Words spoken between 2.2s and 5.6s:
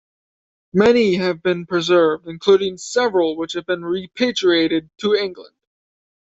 including several which have been repatriated to England.